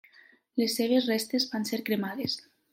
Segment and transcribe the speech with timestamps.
[0.61, 2.43] Les seves restes van ser cremades.